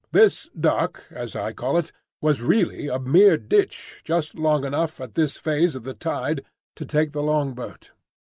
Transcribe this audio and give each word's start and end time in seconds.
This 0.11 0.49
dock, 0.59 1.03
as 1.11 1.35
I 1.35 1.53
call 1.53 1.77
it, 1.77 1.91
was 2.23 2.41
really 2.41 2.87
a 2.87 2.97
mere 2.97 3.37
ditch 3.37 4.01
just 4.03 4.33
long 4.33 4.65
enough 4.65 4.99
at 4.99 5.13
this 5.13 5.37
phase 5.37 5.75
of 5.75 5.83
the 5.83 5.93
tide 5.93 6.43
to 6.77 6.85
take 6.85 7.11
the 7.11 7.21
longboat. 7.21 7.91